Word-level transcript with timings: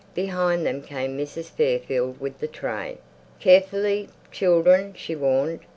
Behind 0.15 0.65
them 0.65 0.81
came 0.81 1.15
Mrs. 1.15 1.49
Fairfield 1.51 2.19
with 2.19 2.39
the 2.39 2.47
tray. 2.47 2.97
"Carefully, 3.39 4.09
children," 4.31 4.95
she 4.97 5.15
warned. 5.15 5.59